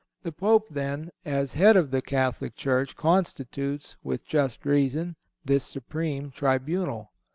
The 0.23 0.31
Pope, 0.31 0.65
then, 0.71 1.11
as 1.25 1.53
Head 1.53 1.77
of 1.77 1.91
the 1.91 2.01
Catholic 2.01 2.55
Church, 2.55 2.95
constitutes, 2.95 3.97
with 4.03 4.25
just 4.25 4.65
reason, 4.65 5.15
this 5.45 5.63
supreme 5.63 6.31
tribunal. 6.31 7.11